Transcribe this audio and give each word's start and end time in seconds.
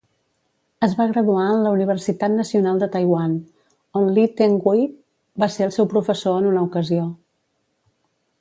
Es 0.85 0.93
va 1.01 1.05
graduar 1.11 1.43
en 1.49 1.59
la 1.65 1.73
Universitat 1.75 2.33
Nacional 2.37 2.81
de 2.83 2.89
Taiwan, 2.97 3.35
on 4.01 4.09
Lee 4.17 4.33
Teng-hui 4.41 4.83
va 5.45 5.53
ser 5.57 5.69
el 5.69 5.77
seu 5.79 5.91
professor 5.95 6.41
en 6.41 6.53
una 6.55 6.65
ocasió. 6.71 7.07